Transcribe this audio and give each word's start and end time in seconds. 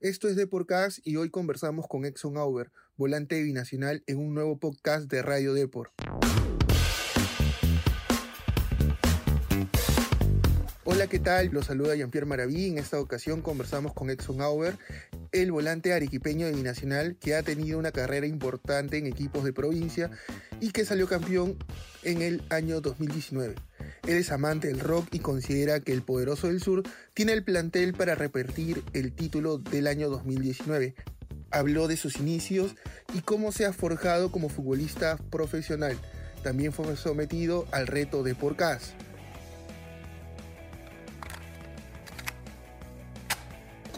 Esto 0.00 0.28
es 0.28 0.36
Podcast 0.46 1.00
y 1.04 1.16
hoy 1.16 1.28
conversamos 1.28 1.88
con 1.88 2.04
Exxon 2.04 2.36
Auber, 2.36 2.70
volante 2.96 3.42
binacional, 3.42 4.04
en 4.06 4.20
un 4.20 4.32
nuevo 4.32 4.56
podcast 4.56 5.10
de 5.10 5.22
Radio 5.22 5.54
Depor. 5.54 5.90
¿Qué 11.08 11.18
tal? 11.18 11.48
Los 11.52 11.66
saluda 11.66 11.94
Jean-Pierre 11.94 12.26
Maraví. 12.26 12.66
En 12.66 12.76
esta 12.76 13.00
ocasión 13.00 13.40
conversamos 13.40 13.94
con 13.94 14.10
Exxon 14.10 14.42
Auber, 14.42 14.76
el 15.32 15.50
volante 15.50 15.94
arequipeño 15.94 16.46
de 16.46 16.52
Binacional 16.52 17.16
que 17.16 17.34
ha 17.34 17.42
tenido 17.42 17.78
una 17.78 17.92
carrera 17.92 18.26
importante 18.26 18.98
en 18.98 19.06
equipos 19.06 19.42
de 19.42 19.54
provincia 19.54 20.10
y 20.60 20.70
que 20.70 20.84
salió 20.84 21.08
campeón 21.08 21.56
en 22.02 22.20
el 22.20 22.42
año 22.50 22.82
2019. 22.82 23.54
Él 24.06 24.16
es 24.16 24.30
amante 24.30 24.68
del 24.68 24.80
rock 24.80 25.08
y 25.12 25.20
considera 25.20 25.80
que 25.80 25.92
el 25.92 26.02
Poderoso 26.02 26.48
del 26.48 26.60
Sur 26.60 26.82
tiene 27.14 27.32
el 27.32 27.42
plantel 27.42 27.94
para 27.94 28.14
repetir 28.14 28.82
el 28.92 29.12
título 29.12 29.56
del 29.56 29.86
año 29.86 30.10
2019. 30.10 30.94
Habló 31.50 31.88
de 31.88 31.96
sus 31.96 32.16
inicios 32.18 32.74
y 33.14 33.22
cómo 33.22 33.52
se 33.52 33.64
ha 33.64 33.72
forjado 33.72 34.30
como 34.30 34.50
futbolista 34.50 35.16
profesional. 35.30 35.96
También 36.42 36.72
fue 36.72 36.96
sometido 36.96 37.66
al 37.72 37.86
reto 37.86 38.22
de 38.22 38.34
Porcas. 38.34 38.94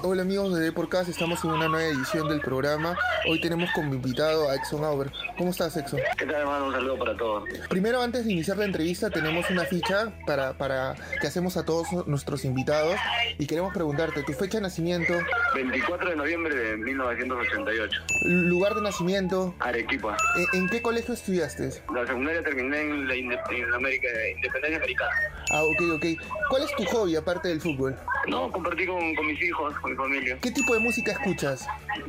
Hola 0.03 0.23
amigos 0.23 0.55
de 0.55 0.63
Deporcast, 0.63 1.11
estamos 1.11 1.45
en 1.45 1.51
una 1.51 1.69
nueva 1.69 1.87
edición 1.87 2.27
del 2.27 2.41
programa. 2.41 2.97
Hoy 3.29 3.39
tenemos 3.39 3.71
como 3.75 3.93
invitado 3.93 4.49
a 4.49 4.55
Exxon 4.55 4.83
Auber. 4.83 5.13
¿Cómo 5.37 5.51
estás, 5.51 5.77
Exxon? 5.77 6.01
¿Qué 6.17 6.25
tal, 6.25 6.37
hermano? 6.37 6.69
Un 6.69 6.73
saludo 6.73 6.99
para 6.99 7.15
todos. 7.19 7.45
Primero, 7.69 8.01
antes 8.01 8.25
de 8.25 8.33
iniciar 8.33 8.57
la 8.57 8.65
entrevista, 8.65 9.11
tenemos 9.11 9.51
una 9.51 9.65
ficha 9.65 10.11
para, 10.27 10.55
para 10.55 10.95
que 11.21 11.27
hacemos 11.27 11.59
a 11.59 11.67
todos 11.67 11.87
nuestros 12.07 12.47
invitados 12.47 12.97
y 13.39 13.47
queremos 13.47 13.75
preguntarte 13.75 14.23
tu 14.23 14.33
fecha 14.33 14.57
de 14.57 14.63
nacimiento. 14.63 15.13
24 15.55 16.09
de 16.09 16.17
noviembre 16.17 16.55
de 16.55 16.77
1988. 16.79 18.03
Lugar 18.25 18.75
de 18.77 18.81
nacimiento. 18.81 19.55
Arequipa. 19.59 20.17
¿En, 20.55 20.63
en 20.63 20.69
qué 20.71 20.81
colegio 20.81 21.13
estudiaste? 21.13 21.83
La 21.95 22.07
secundaria 22.07 22.43
terminé 22.43 22.81
en 22.81 23.07
la, 23.07 23.15
en 23.15 23.29
la 23.71 23.77
América, 23.77 24.09
Independencia 24.35 24.79
Americana. 24.79 25.13
Ah, 25.53 25.63
ok, 25.63 25.83
ok. 25.97 26.07
¿Cuál 26.49 26.63
es 26.63 26.75
tu 26.75 26.85
hobby 26.87 27.17
aparte 27.17 27.49
del 27.49 27.61
fútbol? 27.61 27.95
No, 28.29 28.51
compartí 28.51 28.87
con, 28.87 29.15
con 29.15 29.27
mis 29.27 29.43
hijos, 29.43 29.75
con 29.81 29.90
mi 29.91 29.97
familia. 29.97 30.39
¿Qué 30.41 30.51
tipo 30.51 30.73
de 30.75 30.81
música 30.81 31.13
escuchas? 31.13 31.67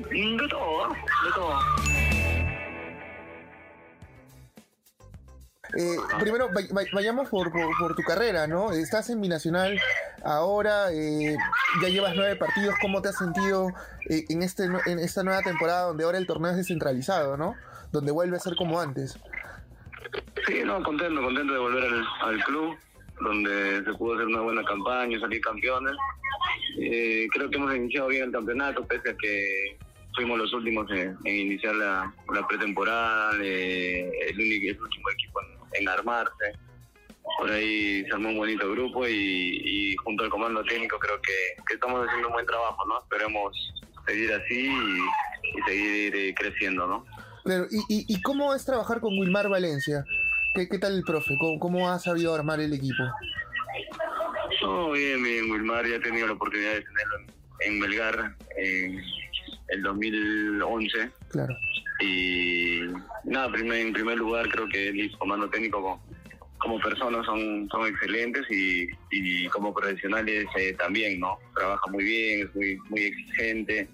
De 0.10 0.48
todo, 0.50 0.90
de 0.90 1.32
todo. 1.36 1.60
Eh, 5.78 5.96
primero, 6.20 6.50
vay- 6.54 6.68
vay- 6.72 6.88
vayamos 6.94 7.30
por, 7.30 7.50
por- 7.52 7.78
por 7.80 7.96
tu 7.96 8.04
carrera, 8.04 8.46
¿no? 8.46 8.72
Estás 8.74 9.10
en 9.10 9.22
Binacional 9.22 9.80
ahora, 10.24 10.92
eh, 10.92 11.38
ya 11.82 11.88
llevas 11.88 12.14
nueve 12.16 12.36
partidos. 12.36 12.76
¿Cómo 12.82 13.02
te 13.02 13.10
has 13.10 13.18
sentido 13.18 13.70
eh, 14.10 14.26
en, 14.30 14.44
este, 14.44 14.66
en 14.66 15.00
esta 15.00 15.24
nueva 15.24 15.42
temporada 15.42 15.84
donde 15.84 16.04
ahora 16.04 16.18
el 16.18 16.28
torneo 16.28 16.52
es 16.52 16.58
descentralizado, 16.58 17.38
¿no? 17.38 17.56
Donde 17.94 18.12
vuelve 18.12 18.36
a 18.36 18.40
ser 18.42 18.56
como 18.58 18.82
antes. 18.82 19.18
Sí, 20.46 20.62
no, 20.66 20.84
contento, 20.84 21.22
contento 21.22 21.54
de 21.54 21.60
volver 21.60 21.84
al, 21.86 22.06
al 22.22 22.44
club, 22.44 22.76
donde 23.22 23.84
se 23.84 23.94
pudo 23.94 24.16
hacer 24.16 24.28
una 24.28 24.42
buena 24.42 24.64
campaña, 24.64 25.20
salir 25.20 25.42
campeones. 25.42 25.94
Eh, 26.80 27.28
creo 27.32 27.50
que 27.50 27.58
hemos 27.58 27.76
iniciado 27.76 28.08
bien 28.08 28.24
el 28.24 28.32
campeonato, 28.32 28.86
pese 28.86 29.12
a 29.12 29.18
que 29.18 29.78
fuimos 30.16 30.40
los 30.40 30.54
últimos 30.54 30.90
en, 30.92 31.18
iniciar 31.26 31.76
la, 31.76 32.14
pretemporada, 32.48 33.34
eh, 33.42 34.12
el, 34.30 34.36
único, 34.36 34.68
el 34.68 34.82
último 34.82 35.10
equipo 35.12 35.40
en, 35.74 35.88
armarse. 35.88 36.54
Por 37.38 37.50
ahí 37.50 38.04
se 38.04 38.14
armó 38.14 38.30
un 38.30 38.38
bonito 38.38 38.70
grupo 38.72 39.08
y, 39.08 39.96
junto 40.04 40.24
al 40.24 40.30
comando 40.30 40.64
técnico 40.64 40.98
creo 41.00 41.22
que, 41.22 41.64
que 41.68 41.76
estamos 41.76 42.06
haciendo 42.06 42.28
un 42.28 42.34
buen 42.34 42.46
trabajo, 42.46 42.86
¿no? 42.88 43.00
Esperemos 43.00 43.56
seguir 44.06 44.34
así 44.34 44.68
y, 44.68 45.58
y 45.58 45.62
seguir 45.66 46.16
eh, 46.16 46.34
creciendo, 46.36 46.88
¿no? 46.88 47.06
Claro, 47.44 47.66
¿y, 47.72 47.78
y, 47.88 48.06
y 48.08 48.22
cómo 48.22 48.54
es 48.54 48.66
trabajar 48.66 49.00
con 49.00 49.18
Wilmar 49.18 49.50
Valencia? 49.50 50.04
¿Qué, 50.54 50.68
qué 50.68 50.80
tal 50.80 50.96
el 50.98 51.04
profe? 51.04 51.36
¿Cómo, 51.40 51.60
¿Cómo 51.60 51.90
ha 51.90 52.00
sabido 52.00 52.34
armar 52.36 52.60
el 52.60 52.74
equipo? 52.74 53.04
No, 54.62 54.92
bien, 54.92 55.24
bien, 55.24 55.50
Wilmar 55.50 55.88
ya 55.88 55.96
he 55.96 56.00
tenido 56.00 56.28
la 56.28 56.34
oportunidad 56.34 56.74
de 56.74 56.82
tenerlo 56.82 57.18
en, 57.62 57.80
Melgar 57.80 58.36
en 58.58 59.02
el 59.70 59.82
2011 59.82 61.10
Claro. 61.30 61.56
y 62.02 62.82
nada, 63.24 63.52
primer, 63.52 63.80
en 63.80 63.94
primer 63.94 64.18
lugar 64.18 64.50
creo 64.50 64.68
que 64.68 64.90
él 64.90 65.00
y 65.00 65.10
su 65.10 65.18
comando 65.18 65.50
técnico 65.50 65.82
como, 65.82 66.04
como 66.58 66.80
personas 66.80 67.26
son, 67.26 67.68
son 67.72 67.88
excelentes 67.88 68.46
y, 68.52 68.88
y 69.12 69.48
como 69.48 69.74
profesionales 69.74 70.46
eh, 70.58 70.74
también, 70.74 71.20
¿no? 71.20 71.40
Trabaja 71.56 71.90
muy 71.90 72.04
bien, 72.04 72.42
es 72.48 72.56
muy, 72.56 72.78
muy 72.90 73.02
exigente, 73.04 73.88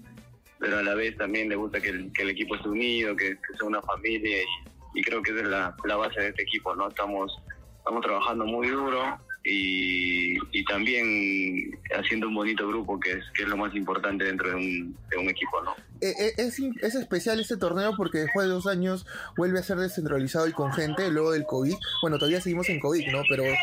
pero 0.58 0.78
a 0.78 0.82
la 0.82 0.94
vez 0.94 1.16
también 1.16 1.48
le 1.48 1.56
gusta 1.56 1.80
que 1.80 1.90
el, 1.90 2.12
que 2.12 2.22
el 2.22 2.30
equipo 2.30 2.56
esté 2.56 2.68
unido, 2.68 3.16
que, 3.16 3.30
que 3.30 3.56
sea 3.58 3.68
una 3.68 3.80
familia 3.82 4.42
y, 4.42 4.46
y 4.94 5.02
creo 5.02 5.22
que 5.22 5.30
esa 5.32 5.40
es 5.42 5.48
la, 5.48 5.76
la 5.84 5.96
base 5.96 6.20
de 6.20 6.28
este 6.28 6.42
equipo, 6.42 6.74
¿no? 6.74 6.88
Estamos, 6.88 7.32
estamos 7.78 8.02
trabajando 8.04 8.44
muy 8.46 8.68
duro 8.68 9.18
y, 9.44 10.36
y 10.52 10.64
también 10.64 11.78
haciendo 11.96 12.28
un 12.28 12.34
bonito 12.34 12.66
grupo 12.68 12.98
que 13.00 13.12
es, 13.12 13.24
que 13.34 13.44
es 13.44 13.48
lo 13.48 13.56
más 13.56 13.74
importante 13.74 14.24
dentro 14.24 14.50
de 14.50 14.56
un, 14.56 14.96
de 15.10 15.16
un 15.16 15.28
equipo, 15.28 15.62
¿no? 15.62 15.74
Eh, 16.00 16.12
eh, 16.18 16.32
es, 16.36 16.58
es 16.60 16.94
especial 16.94 17.40
este 17.40 17.56
torneo 17.56 17.92
porque 17.96 18.18
después 18.18 18.46
de 18.46 18.52
dos 18.52 18.66
años 18.66 19.06
vuelve 19.36 19.58
a 19.58 19.62
ser 19.62 19.78
descentralizado 19.78 20.46
y 20.48 20.52
con 20.52 20.72
gente 20.72 21.10
luego 21.10 21.32
del 21.32 21.44
COVID. 21.44 21.74
Bueno, 22.02 22.18
todavía 22.18 22.40
seguimos 22.40 22.68
en 22.68 22.80
COVID, 22.80 23.06
¿no? 23.10 23.22
Pero 23.28 23.44
es- 23.44 23.56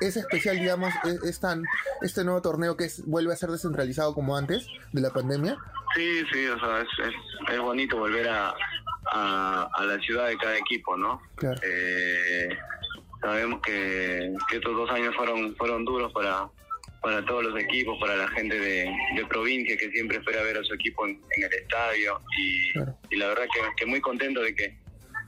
es 0.00 0.16
especial, 0.16 0.58
digamos, 0.58 0.92
es, 1.04 1.22
es 1.24 1.40
tan, 1.40 1.62
este 2.02 2.24
nuevo 2.24 2.40
torneo 2.40 2.76
que 2.76 2.84
es, 2.84 3.04
vuelve 3.06 3.32
a 3.32 3.36
ser 3.36 3.50
descentralizado 3.50 4.14
como 4.14 4.36
antes 4.36 4.66
de 4.92 5.00
la 5.00 5.10
pandemia. 5.10 5.56
Sí, 5.96 6.22
sí, 6.32 6.46
o 6.46 6.58
sea, 6.58 6.80
es, 6.80 6.88
es 7.52 7.60
bonito 7.60 7.96
volver 7.98 8.28
a, 8.28 8.54
a, 9.12 9.68
a 9.74 9.84
la 9.84 9.98
ciudad 10.00 10.28
de 10.28 10.36
cada 10.38 10.56
equipo, 10.58 10.96
¿no? 10.96 11.20
Claro. 11.36 11.60
Eh, 11.62 12.48
sabemos 13.20 13.60
que, 13.62 14.32
que 14.50 14.56
estos 14.56 14.76
dos 14.76 14.90
años 14.90 15.14
fueron 15.16 15.54
fueron 15.56 15.84
duros 15.84 16.12
para 16.12 16.48
para 17.00 17.22
todos 17.26 17.44
los 17.44 17.60
equipos, 17.62 17.98
para 18.00 18.16
la 18.16 18.28
gente 18.28 18.58
de, 18.58 18.90
de 19.14 19.26
provincia 19.26 19.76
que 19.76 19.90
siempre 19.90 20.16
espera 20.16 20.42
ver 20.42 20.56
a 20.56 20.64
su 20.64 20.72
equipo 20.72 21.06
en, 21.06 21.20
en 21.36 21.42
el 21.44 21.52
estadio 21.52 22.18
y, 22.38 22.72
Claro. 22.72 22.96
y 23.10 23.16
la 23.16 23.26
verdad 23.28 23.44
que, 23.52 23.60
que 23.76 23.84
muy 23.86 24.00
contento 24.00 24.40
de 24.40 24.54
que 24.54 24.78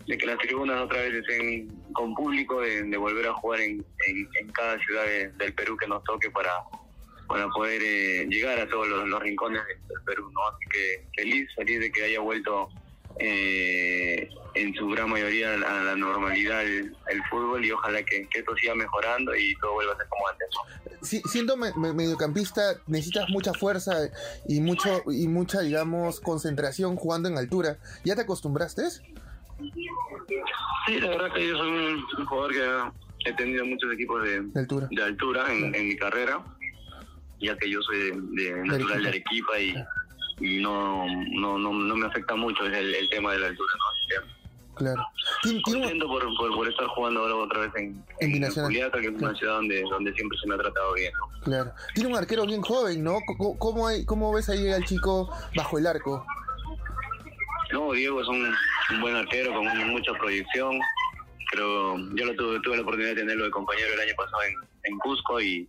de 0.06 0.16
que 0.16 0.25
las 0.26 0.38
tribunas 0.38 0.81
otra 0.81 1.00
vez 1.03 1.12
estén 1.15 1.69
con 1.92 2.15
público, 2.15 2.60
de, 2.62 2.84
de 2.84 2.97
volver 2.97 3.26
a 3.26 3.32
jugar 3.34 3.60
en, 3.60 3.84
en, 4.06 4.28
en 4.41 4.53
cada 4.53 4.78
ciudad 4.84 5.04
de- 5.04 5.28
del 5.32 5.53
Perú 5.53 5.76
que 5.76 5.86
nos 5.88 6.03
toque 6.04 6.31
para 6.31 6.50
para 7.28 7.48
poder 7.48 7.82
eh, 7.84 8.25
llegar 8.28 8.59
a 8.60 8.69
todos 8.69 8.86
los, 8.88 9.09
los 9.09 9.20
rincones 9.20 9.60
del, 9.66 9.76
del 9.88 10.03
Perú, 10.06 10.31
¿no? 10.32 10.41
Así 10.48 10.65
que 10.70 11.06
feliz, 11.16 11.48
feliz 11.56 11.81
de 11.81 11.91
que 11.91 12.04
haya 12.04 12.20
vuelto 12.20 12.69
eh, 13.19 14.28
en 14.54 14.75
su 14.75 14.88
gran 14.88 15.10
mayoría 15.10 15.53
a 15.54 15.56
la, 15.56 15.81
a 15.81 15.84
la 15.84 15.97
normalidad 15.97 16.62
el, 16.65 16.97
el 17.09 17.22
fútbol 17.31 17.65
y 17.65 17.71
ojalá 17.72 18.03
que, 18.03 18.27
que 18.28 18.38
esto 18.41 18.54
siga 18.56 18.75
mejorando 18.75 19.34
y 19.37 19.54
todo 19.60 19.75
vuelva 19.75 19.93
a 19.93 19.97
ser 19.97 20.06
como 20.09 20.28
antes, 20.28 20.49
siendo 21.31 21.56
me- 21.56 21.72
me- 21.77 21.93
mediocampista 21.93 22.81
necesitas 22.87 23.28
mucha 23.28 23.53
fuerza 23.53 24.10
y 24.49 24.60
mucho 24.60 25.03
y 25.10 25.28
mucha, 25.28 25.60
digamos, 25.60 26.21
concentración 26.21 26.97
jugando 26.97 27.28
en 27.28 27.37
altura. 27.38 27.78
¿Ya 28.04 28.15
te 28.16 28.22
acostumbraste? 28.22 28.82
Sí, 30.87 31.00
la 31.00 31.09
verdad 31.09 31.33
que 31.34 31.48
yo 31.48 31.56
soy 31.59 31.69
un, 31.69 32.04
un 32.19 32.27
jugador 32.27 32.53
que 32.53 33.31
he 33.31 33.33
tenido 33.34 33.65
muchos 33.65 33.93
equipos 33.93 34.22
de, 34.22 34.41
De 34.43 34.60
altura. 34.60 34.88
de 34.91 35.03
altura 35.03 35.53
en, 35.53 35.75
en 35.75 35.88
mi 35.88 35.97
carrera, 35.97 36.44
ya 37.41 37.56
que 37.59 37.71
yo 37.71 37.81
soy 37.83 37.98
de, 37.98 38.12
de 38.44 38.65
natural 38.65 39.03
de 39.03 39.09
Arequipa 39.09 39.59
y, 39.60 39.71
y 39.71 39.75
no, 40.41 41.06
no, 41.32 41.58
no, 41.58 41.72
no 41.72 41.97
me 41.97 42.06
afecta 42.06 42.34
mucho 42.34 42.64
el, 42.64 42.94
el 42.94 43.08
tema 43.10 43.32
de 43.32 43.38
la 43.41 43.47
altura. 43.48 43.72
Claro. 44.74 45.02
Tien- 45.42 45.62
contento 45.62 46.06
por, 46.06 46.22
por, 46.36 46.54
por 46.54 46.69
estar 46.69 46.86
jugando 46.88 47.20
ahora 47.20 47.34
otra 47.36 47.60
vez 47.60 47.70
en, 47.76 48.04
En 48.20 48.32
Binacional. 48.32 48.70
Juliaca, 48.70 49.00
que 49.00 49.06
es 49.06 49.12
Claro. 49.12 49.28
una 49.30 49.38
ciudad 49.38 49.54
donde, 49.54 49.80
donde 49.91 50.12
siempre 50.12 50.38
se 50.38 50.47
me 50.48 50.54
ha 50.54 50.58
tratado 50.58 50.92
bien. 50.92 51.12
¿no? 51.19 51.41
Claro. 51.44 51.72
Tiene 51.94 52.10
un 52.10 52.16
arquero 52.16 52.44
bien 52.44 52.60
joven, 52.60 53.02
¿no? 53.02 53.16
¿Cómo, 53.38 53.58
cómo, 53.58 53.86
hay- 53.88 54.04
cómo 54.04 54.32
ves 54.34 54.50
ahí 54.50 54.69
al 54.70 54.84
chico 54.84 55.30
bajo 55.56 55.78
el 55.78 55.86
arco? 55.86 56.26
No, 57.72 57.92
Diego 57.92 58.21
es 58.21 58.28
un, 58.28 58.54
un 58.91 59.00
buen 59.00 59.16
arquero 59.16 59.54
con 59.54 59.66
mucha 59.88 60.12
proyección. 60.12 60.78
Creo, 61.50 61.97
yo 62.15 62.27
lo 62.27 62.34
tuve, 62.36 62.60
tuve 62.60 62.77
la 62.77 62.83
oportunidad 62.83 63.15
de 63.15 63.21
tenerlo 63.22 63.44
de 63.47 63.50
compañero 63.50 63.94
el 63.94 64.00
año 64.00 64.15
pasado 64.16 64.42
en, 64.42 64.54
en 64.92 64.98
Cusco 64.98 65.41
y, 65.41 65.68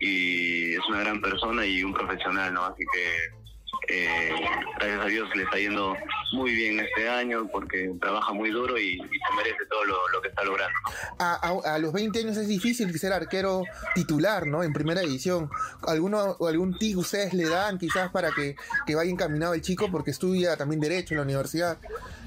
y 0.00 0.72
es 0.74 0.80
una 0.88 1.00
gran 1.00 1.20
persona 1.20 1.64
y 1.64 1.84
un 1.84 1.92
profesional, 1.94 2.52
¿no? 2.52 2.64
Así 2.64 2.82
que 2.92 3.45
eh, 3.88 4.30
gracias 4.78 5.00
a 5.00 5.06
Dios 5.06 5.28
le 5.36 5.42
está 5.44 5.58
yendo 5.58 5.96
muy 6.32 6.52
bien 6.54 6.80
este 6.80 7.08
año 7.08 7.48
porque 7.50 7.90
trabaja 8.00 8.32
muy 8.32 8.50
duro 8.50 8.78
y, 8.78 8.94
y 8.94 8.98
se 8.98 9.34
merece 9.36 9.64
todo 9.70 9.84
lo, 9.84 9.96
lo 10.12 10.20
que 10.22 10.28
está 10.28 10.44
logrando. 10.44 10.74
A, 11.18 11.34
a- 11.48 11.74
a 11.74 11.78
los 11.78 11.92
20 11.92 12.18
años 12.18 12.36
es 12.36 12.48
difícil 12.48 12.96
ser 12.98 13.12
arquero 13.12 13.62
titular, 13.94 14.46
¿no? 14.46 14.62
En 14.62 14.72
primera 14.72 15.00
división. 15.00 15.48
¿Alguno, 15.86 16.36
o 16.38 16.46
¿Algún 16.48 16.76
tip 16.78 16.98
ustedes 16.98 17.32
le 17.34 17.48
dan 17.48 17.78
quizás 17.78 18.10
para 18.10 18.30
que, 18.32 18.56
que 18.86 18.94
vaya 18.94 19.10
encaminado 19.10 19.54
el 19.54 19.62
chico? 19.62 19.90
Porque 19.90 20.10
estudia 20.10 20.56
también 20.56 20.80
Derecho 20.80 21.14
en 21.14 21.18
la 21.18 21.24
universidad. 21.24 21.78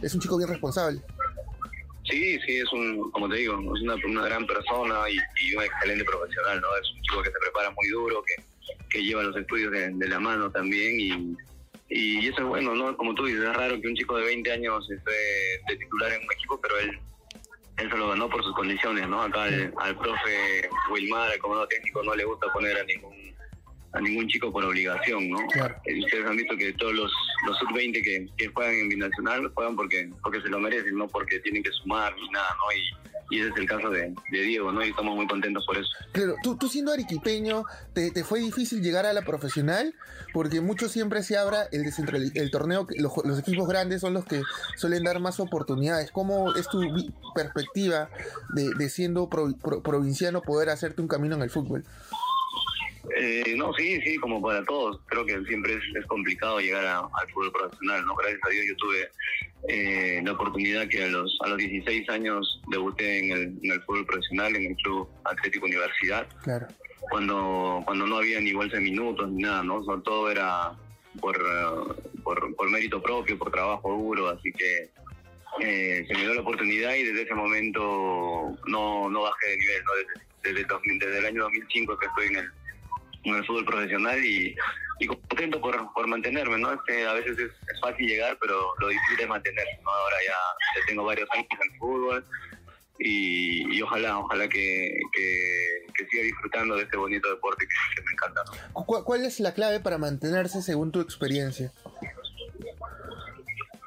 Es 0.01 0.13
un 0.13 0.21
chico 0.21 0.37
bien 0.37 0.49
responsable. 0.49 1.01
Sí, 2.09 2.39
sí, 2.45 2.57
es 2.57 2.71
un, 2.73 3.11
como 3.11 3.29
te 3.29 3.35
digo, 3.35 3.53
es 3.75 3.81
una, 3.83 3.93
una 4.07 4.25
gran 4.25 4.47
persona 4.47 5.07
y, 5.09 5.17
y 5.45 5.55
un 5.55 5.63
excelente 5.63 6.03
profesional, 6.05 6.59
¿no? 6.59 6.67
Es 6.81 6.89
un 6.91 7.01
chico 7.03 7.21
que 7.21 7.29
se 7.29 7.37
prepara 7.39 7.69
muy 7.69 7.87
duro, 7.89 8.23
que, 8.23 8.41
que 8.89 9.03
lleva 9.03 9.23
los 9.23 9.35
estudios 9.35 9.71
de, 9.71 9.89
de 9.91 10.07
la 10.07 10.19
mano 10.19 10.51
también 10.51 10.99
y, 10.99 11.37
y 11.89 12.27
eso 12.27 12.41
es 12.41 12.47
bueno, 12.47 12.75
¿no? 12.75 12.95
Como 12.97 13.13
tú 13.15 13.25
dices, 13.25 13.43
es 13.43 13.55
raro 13.55 13.79
que 13.79 13.87
un 13.87 13.95
chico 13.95 14.17
de 14.17 14.25
20 14.25 14.51
años 14.51 14.89
esté 14.89 15.11
de 15.67 15.77
titular 15.77 16.11
en 16.11 16.23
un 16.23 16.33
equipo, 16.33 16.59
pero 16.61 16.77
él 16.79 16.99
él 17.79 17.89
se 17.89 17.97
lo 17.97 18.09
ganó 18.09 18.29
por 18.29 18.43
sus 18.43 18.53
condiciones, 18.55 19.07
¿no? 19.07 19.21
Acá 19.21 19.43
al, 19.43 19.73
al 19.77 19.97
profe 19.97 20.69
Wilmar, 20.91 21.31
el 21.31 21.39
comando 21.39 21.67
técnico, 21.67 22.03
no 22.03 22.13
le 22.13 22.25
gusta 22.25 22.51
poner 22.51 22.77
a 22.77 22.83
ningún 22.83 23.29
a 23.93 24.01
ningún 24.01 24.27
chico 24.27 24.51
por 24.51 24.63
obligación, 24.63 25.29
¿no? 25.29 25.39
Claro. 25.47 25.75
Eh, 25.85 25.99
Ustedes 25.99 26.25
han 26.25 26.37
visto 26.37 26.55
que 26.55 26.71
todos 26.73 26.93
los, 26.93 27.11
los 27.47 27.57
sub-20 27.57 28.03
que, 28.03 28.27
que 28.37 28.47
juegan 28.49 28.75
en 28.75 28.89
Binacional 28.89 29.51
juegan 29.55 29.75
porque 29.75 30.09
porque 30.21 30.41
se 30.41 30.49
lo 30.49 30.59
merecen, 30.59 30.95
no 30.95 31.07
porque 31.07 31.39
tienen 31.39 31.63
que 31.63 31.71
sumar 31.71 32.15
ni 32.15 32.29
nada, 32.29 32.49
¿no? 32.57 32.77
Y, 32.77 33.09
y 33.29 33.39
ese 33.39 33.49
es 33.49 33.55
el 33.57 33.67
caso 33.67 33.89
de, 33.89 34.13
de 34.31 34.41
Diego, 34.41 34.71
¿no? 34.71 34.83
Y 34.83 34.89
estamos 34.89 35.15
muy 35.15 35.27
contentos 35.27 35.65
por 35.65 35.77
eso. 35.77 35.89
Claro, 36.11 36.35
tú, 36.43 36.57
tú 36.57 36.67
siendo 36.67 36.91
arequipeño, 36.91 37.63
te, 37.93 38.11
te 38.11 38.23
fue 38.23 38.39
difícil 38.39 38.81
llegar 38.81 39.05
a 39.05 39.13
la 39.13 39.21
profesional? 39.21 39.93
Porque 40.33 40.61
mucho 40.61 40.89
siempre 40.89 41.23
se 41.23 41.37
abra 41.37 41.63
el, 41.71 41.83
descentrali- 41.83 42.31
el 42.35 42.51
torneo, 42.51 42.87
los, 42.97 43.11
los 43.25 43.39
equipos 43.39 43.67
grandes 43.67 44.01
son 44.01 44.13
los 44.13 44.25
que 44.25 44.41
suelen 44.75 45.03
dar 45.03 45.19
más 45.19 45.39
oportunidades. 45.39 46.11
¿Cómo 46.11 46.53
es 46.55 46.67
tu 46.69 46.81
perspectiva 47.35 48.09
de, 48.53 48.73
de 48.75 48.89
siendo 48.89 49.29
pro- 49.29 49.53
pro- 49.61 49.81
provinciano 49.83 50.41
poder 50.41 50.69
hacerte 50.69 51.01
un 51.01 51.07
camino 51.07 51.35
en 51.35 51.41
el 51.41 51.49
fútbol? 51.49 51.83
Eh, 53.17 53.55
no, 53.57 53.73
sí, 53.73 53.99
sí, 54.01 54.17
como 54.17 54.41
para 54.41 54.63
todos. 54.65 54.99
Creo 55.07 55.25
que 55.25 55.43
siempre 55.45 55.73
es, 55.73 55.81
es 55.99 56.05
complicado 56.05 56.59
llegar 56.59 56.85
a- 56.85 56.99
al 56.99 57.29
fútbol 57.33 57.51
profesional, 57.51 58.05
¿no? 58.05 58.15
Gracias 58.15 58.41
a 58.45 58.49
Dios 58.49 58.65
yo 58.69 58.75
tuve 58.77 59.09
eh, 59.67 60.21
la 60.23 60.31
oportunidad 60.31 60.87
que 60.87 61.03
a 61.03 61.07
los 61.07 61.37
a 61.41 61.49
los 61.49 61.57
16 61.57 62.09
años 62.09 62.61
debuté 62.69 63.19
en 63.19 63.31
el, 63.31 63.41
en 63.61 63.71
el 63.71 63.81
fútbol 63.81 64.05
profesional, 64.05 64.55
en 64.55 64.67
el 64.67 64.75
Club 64.77 65.09
Atlético 65.25 65.65
Universidad, 65.65 66.27
Claro, 66.43 66.67
cuando 67.11 67.81
cuando 67.85 68.07
no 68.07 68.17
había 68.17 68.39
ni 68.39 68.53
bolsa 68.53 68.77
de 68.77 68.83
minutos 68.83 69.29
ni 69.29 69.43
nada, 69.43 69.63
¿no? 69.63 69.83
Sobre 69.83 70.01
todo 70.01 70.31
era 70.31 70.71
por, 71.19 71.37
por, 72.23 72.55
por 72.55 72.69
mérito 72.69 73.01
propio, 73.01 73.37
por 73.37 73.51
trabajo 73.51 73.91
duro, 73.91 74.29
así 74.29 74.51
que 74.53 74.89
eh, 75.61 76.05
se 76.07 76.13
me 76.13 76.21
dio 76.21 76.35
la 76.35 76.41
oportunidad 76.41 76.93
y 76.95 77.03
desde 77.03 77.23
ese 77.23 77.33
momento 77.33 78.57
no, 78.67 79.09
no 79.09 79.21
bajé 79.21 79.49
de 79.49 79.57
nivel, 79.57 79.83
¿no? 79.83 79.91
Desde, 79.95 80.27
desde, 80.43 80.61
el 80.61 80.67
2000 80.67 80.99
desde 80.99 81.19
el 81.19 81.25
año 81.25 81.43
2005 81.43 81.97
que 81.97 82.05
estoy 82.05 82.27
en 82.27 82.35
el, 82.37 82.51
en 83.23 83.35
el 83.35 83.45
fútbol 83.45 83.65
profesional 83.65 84.23
y, 84.23 84.55
y 84.99 85.07
contento 85.07 85.61
por, 85.61 85.93
por 85.93 86.07
mantenerme, 86.07 86.57
¿no? 86.57 86.73
Este, 86.73 87.07
a 87.07 87.13
veces 87.13 87.37
es, 87.39 87.49
es 87.51 87.79
fácil 87.81 88.05
llegar, 88.07 88.37
pero 88.41 88.73
lo 88.79 88.87
difícil 88.89 89.21
es 89.21 89.27
mantenerse, 89.27 89.79
¿no? 89.83 89.89
Ahora 89.91 90.15
ya, 90.27 90.81
tengo 90.87 91.03
varios 91.05 91.29
años 91.31 91.47
en 91.51 91.71
el 91.71 91.79
fútbol 91.79 92.25
y, 92.99 93.77
y 93.77 93.81
ojalá, 93.81 94.17
ojalá 94.19 94.47
que, 94.49 94.93
que, 95.13 95.85
que 95.95 96.05
siga 96.07 96.23
disfrutando 96.23 96.75
de 96.75 96.83
este 96.83 96.97
bonito 96.97 97.29
deporte 97.29 97.65
que, 97.65 97.95
que 97.95 98.01
me 98.05 98.11
encanta, 98.11 98.41
¿no? 98.73 98.83
¿Cu- 98.85 99.03
¿Cuál 99.05 99.25
es 99.25 99.39
la 99.39 99.53
clave 99.53 99.79
para 99.79 99.97
mantenerse 99.97 100.61
según 100.61 100.91
tu 100.91 100.99
experiencia? 100.99 101.71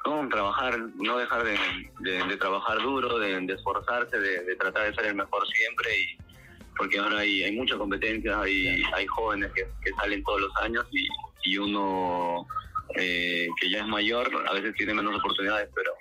No, 0.05 0.27
trabajar, 0.29 0.77
no 0.95 1.17
dejar 1.17 1.43
de, 1.43 1.57
de- 1.99 2.23
de 2.27 2.37
trabajar 2.37 2.77
duro, 2.81 3.19
de, 3.19 3.39
de 3.39 3.53
esforzarse, 3.53 4.19
de, 4.19 4.43
de 4.43 4.55
tratar 4.57 4.85
de 4.89 4.95
ser 4.95 5.05
el 5.05 5.15
mejor 5.15 5.47
siempre 5.47 5.89
y 5.97 6.17
porque 6.77 6.97
ahora 6.99 7.19
hay, 7.19 7.43
hay 7.43 7.51
mucha 7.51 7.77
competencia, 7.77 8.39
hay, 8.41 8.83
hay 8.95 9.05
jóvenes 9.07 9.51
que, 9.55 9.63
que 9.83 9.91
salen 9.99 10.23
todos 10.23 10.41
los 10.41 10.51
años 10.61 10.85
y, 10.91 11.07
y 11.45 11.57
uno 11.57 12.45
eh, 12.95 13.47
que 13.59 13.69
ya 13.69 13.79
es 13.79 13.87
mayor 13.87 14.29
a 14.47 14.53
veces 14.53 14.73
tiene 14.75 14.93
menos 14.93 15.15
oportunidades, 15.19 15.69
pero 15.75 15.91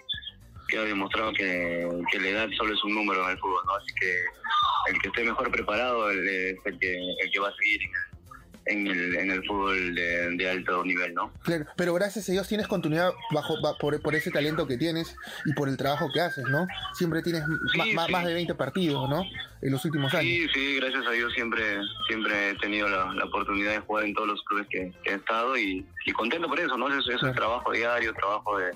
queda 0.69 0.84
demostrado 0.84 1.32
que, 1.34 1.88
que 2.10 2.20
la 2.20 2.28
edad 2.28 2.48
solo 2.56 2.74
es 2.74 2.82
un 2.84 2.94
número 2.94 3.22
en 3.24 3.30
el 3.30 3.38
fútbol, 3.38 3.62
¿no? 3.66 3.74
Así 3.76 3.92
que 4.00 4.14
el 4.92 4.98
que 5.00 5.08
esté 5.08 5.24
mejor 5.24 5.50
preparado 5.50 6.10
el- 6.10 6.26
es 6.28 6.56
el 6.64 6.78
que, 6.78 6.94
el 7.22 7.30
que 7.30 7.38
va 7.40 7.48
a 7.48 7.54
seguir 7.56 7.82
en 7.82 7.88
el, 7.90 8.11
en 8.66 8.86
el, 8.86 9.16
en 9.16 9.30
el 9.30 9.44
fútbol 9.46 9.94
de, 9.94 10.30
de 10.36 10.50
alto 10.50 10.84
nivel, 10.84 11.14
¿no? 11.14 11.32
Claro, 11.42 11.66
pero 11.76 11.94
gracias 11.94 12.28
a 12.28 12.32
Dios 12.32 12.46
tienes 12.48 12.68
continuidad 12.68 13.10
bajo, 13.32 13.60
ba- 13.62 13.76
por, 13.78 14.00
por 14.00 14.14
ese 14.14 14.30
talento 14.30 14.66
que 14.66 14.76
tienes 14.76 15.16
y 15.44 15.52
por 15.54 15.68
el 15.68 15.76
trabajo 15.76 16.08
que 16.12 16.20
haces, 16.20 16.44
¿no? 16.48 16.66
Siempre 16.94 17.22
tienes 17.22 17.42
ma- 17.48 17.84
Sí, 17.84 17.94
ma- 17.94 18.06
sí. 18.06 18.12
más 18.12 18.24
de 18.24 18.34
20 18.34 18.54
partidos, 18.54 19.08
¿no? 19.08 19.22
En 19.62 19.70
los 19.72 19.84
últimos 19.84 20.12
años. 20.14 20.24
Sí, 20.24 20.48
sí, 20.54 20.76
gracias 20.76 21.06
a 21.06 21.10
Dios 21.12 21.32
siempre 21.34 21.62
siempre 22.08 22.50
he 22.50 22.54
tenido 22.58 22.88
la, 22.88 23.12
la 23.14 23.24
oportunidad 23.24 23.72
de 23.72 23.78
jugar 23.80 24.04
en 24.04 24.14
todos 24.14 24.28
los 24.28 24.42
clubes 24.44 24.66
que, 24.70 24.92
que 25.04 25.10
he 25.10 25.14
estado 25.14 25.56
y, 25.56 25.86
y 26.06 26.12
contento 26.12 26.48
por 26.48 26.58
eso, 26.60 26.76
¿no? 26.76 26.88
Eso, 26.88 26.98
eso 27.10 27.18
Claro. 27.18 27.28
es 27.30 27.36
trabajo 27.36 27.72
diario, 27.72 28.12
trabajo 28.14 28.58
de 28.58 28.72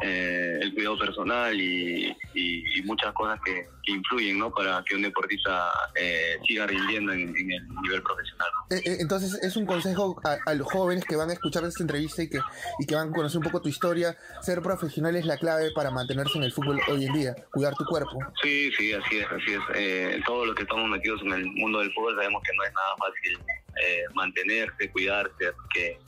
eh, 0.00 0.58
el 0.62 0.74
cuidado 0.74 0.98
personal 0.98 1.54
y, 1.60 2.16
y- 2.34 2.78
y 2.78 2.82
muchas 2.82 3.12
cosas 3.12 3.38
que, 3.44 3.68
que 3.84 3.92
influyen, 3.92 4.38
¿no? 4.38 4.50
Para 4.52 4.82
que 4.84 4.94
un 4.96 5.02
deportista 5.02 5.70
eh, 5.94 6.38
siga 6.46 6.66
rindiendo 6.66 7.12
en, 7.12 7.20
en 7.36 7.52
el 7.52 7.68
nivel 7.82 8.02
profesional. 8.02 8.48
Eh, 8.70 8.82
eh, 8.84 8.96
Entonces 9.00 9.34
es 9.42 9.56
un 9.56 9.66
consejo 9.66 10.20
a, 10.24 10.38
a 10.50 10.54
los 10.54 10.66
jóvenes 10.72 11.04
que 11.04 11.14
van 11.16 11.30
a 11.30 11.34
escuchar 11.34 11.64
esta 11.64 11.82
entrevista 11.82 12.22
y 12.22 12.28
que, 12.30 12.38
y 12.80 12.86
que 12.86 12.94
van 12.94 13.10
a 13.10 13.12
conocer 13.12 13.38
un 13.38 13.44
poco 13.44 13.60
tu 13.60 13.68
historia. 13.68 14.16
Ser 14.40 14.62
profesional 14.62 15.14
es 15.16 15.26
la 15.26 15.36
clave 15.36 15.70
para 15.74 15.90
mantenerse 15.90 16.38
en 16.38 16.44
el 16.44 16.52
fútbol 16.52 16.80
hoy 16.88 17.04
en 17.04 17.12
día, 17.12 17.34
cuidar 17.52 17.74
tu 17.74 17.84
cuerpo. 17.84 18.18
Sí, 18.42 18.70
sí, 18.78 18.92
así 18.92 19.18
es, 19.18 19.26
así 19.26 19.52
es. 19.52 19.60
Eh, 19.74 20.20
todos 20.26 20.46
los 20.46 20.56
que 20.56 20.62
estamos 20.62 20.88
metidos 20.88 21.20
en 21.22 21.32
el 21.32 21.46
mundo 21.46 21.80
del 21.80 21.92
fútbol 21.92 22.14
sabemos 22.16 22.42
que 22.44 22.56
no 22.56 22.64
es 22.64 22.72
nada 22.72 22.96
fácil 22.98 23.38
eh, 23.84 24.02
mantenerse, 24.14 24.90
cuidarse, 24.90 25.46
así 25.46 25.58
que 25.74 25.98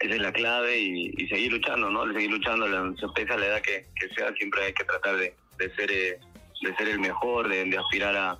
esa 0.00 0.14
es 0.14 0.20
la 0.20 0.32
clave 0.32 0.78
y, 0.78 1.12
y 1.16 1.28
seguir 1.28 1.52
luchando, 1.52 1.90
¿no? 1.90 2.10
Seguir 2.12 2.30
luchando, 2.30 2.66
la, 2.66 2.92
pese 3.14 3.32
a 3.32 3.36
la 3.36 3.46
edad 3.46 3.60
que, 3.62 3.86
que 4.00 4.08
sea, 4.14 4.32
siempre 4.34 4.64
hay 4.64 4.72
que 4.72 4.84
tratar 4.84 5.16
de, 5.16 5.34
de 5.58 5.74
ser 5.74 5.90
eh, 5.92 6.18
de 6.62 6.76
ser 6.76 6.88
el 6.88 6.98
mejor, 7.00 7.48
de, 7.48 7.64
de 7.64 7.78
aspirar 7.78 8.14
a, 8.16 8.36